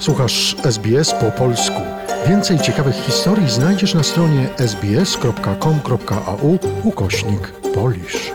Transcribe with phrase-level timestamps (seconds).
[0.00, 1.80] Słuchasz SBS po polsku.
[2.28, 8.32] Więcej ciekawych historii znajdziesz na stronie sbs.com.au ukośnik polisz.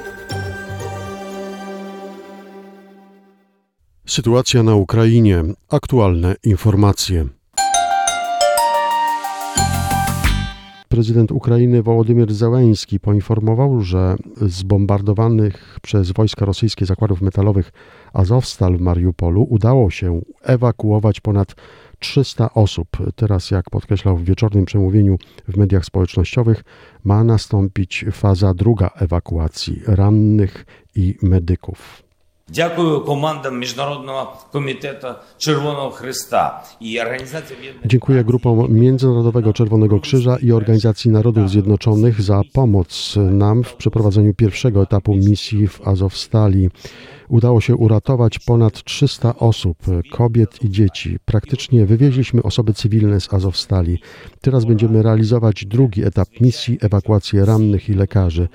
[4.07, 5.43] Sytuacja na Ukrainie.
[5.69, 7.25] Aktualne informacje.
[10.95, 17.71] Prezydent Ukrainy Wołodymyr Zełęński poinformował, że z bombardowanych przez wojska rosyjskie zakładów metalowych
[18.13, 21.55] Azowstal w Mariupolu udało się ewakuować ponad
[21.99, 22.87] 300 osób.
[23.15, 25.17] Teraz, jak podkreślał w wieczornym przemówieniu
[25.47, 26.63] w mediach społecznościowych,
[27.03, 32.04] ma nastąpić faza druga ewakuacji rannych i medyków.
[37.85, 44.83] Dziękuję grupom Międzynarodowego Czerwonego Krzyża i Organizacji Narodów Zjednoczonych za pomoc nam w przeprowadzeniu pierwszego
[44.83, 46.69] etapu misji w Azowstali.
[47.29, 49.77] Udało się uratować ponad 300 osób,
[50.11, 51.17] kobiet i dzieci.
[51.25, 53.99] Praktycznie wywieźliśmy osoby cywilne z Azowstali.
[54.41, 58.47] Teraz będziemy realizować drugi etap misji, ewakuację rannych i lekarzy.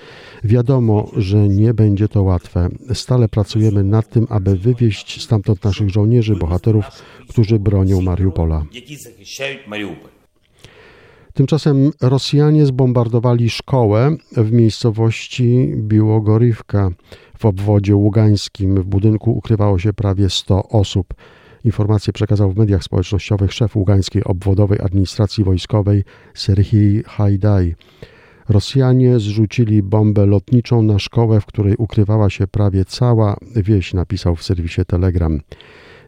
[0.44, 2.68] Wiadomo, że nie będzie to łatwe.
[2.94, 6.84] Stale pracujemy nad tym, aby wywieźć stamtąd naszych żołnierzy, bohaterów,
[7.28, 8.64] którzy bronią Mariupola.
[11.34, 16.90] Tymczasem Rosjanie zbombardowali szkołę w miejscowości Biłogorywka
[17.38, 18.82] w obwodzie ługańskim.
[18.82, 21.14] W budynku ukrywało się prawie 100 osób.
[21.64, 27.74] Informację przekazał w mediach społecznościowych szef Ługańskiej Obwodowej Administracji Wojskowej Serhii Hajdaj.
[28.48, 34.42] Rosjanie zrzucili bombę lotniczą na szkołę, w której ukrywała się prawie cała wieś, napisał w
[34.42, 35.40] serwisie Telegram.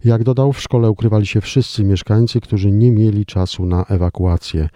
[0.05, 4.69] Jak dodał, w szkole ukrywali się wszyscy mieszkańcy, którzy nie mieli czasu na ewakuację.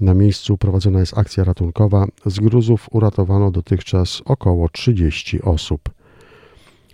[0.00, 2.06] Na miejscu prowadzona jest akcja ratunkowa.
[2.26, 5.90] Z gruzów uratowano dotychczas około 30 osób.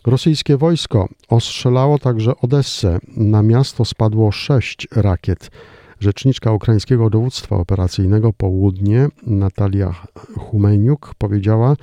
[0.07, 2.99] Rosyjskie wojsko ostrzelało także Odessę.
[3.17, 5.51] Na miasto spadło sześć rakiet.
[6.01, 9.95] Rzeczniczka ukraińskiego dowództwa operacyjnego Południe Natalia
[10.39, 11.77] Humeniuk powiedziała,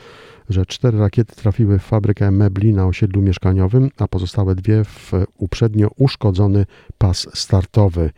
[0.50, 5.90] że cztery rakiety trafiły w fabrykę mebli na osiedlu mieszkaniowym, a pozostałe dwie w uprzednio
[5.98, 6.66] uszkodzony
[6.98, 8.12] pas startowy.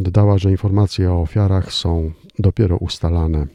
[0.00, 3.46] Dodała, że informacje o ofiarach są dopiero ustalane.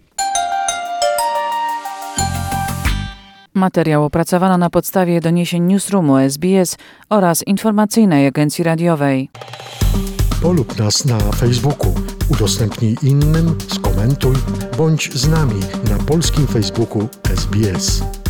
[3.54, 6.78] Materiał opracowano na podstawie doniesień Newsroomu SBS
[7.10, 9.30] oraz informacyjnej agencji radiowej.
[10.42, 11.94] Polub nas na Facebooku,
[12.30, 14.36] udostępnij innym, skomentuj,
[14.78, 15.60] bądź z nami
[15.90, 18.21] na polskim Facebooku SBS.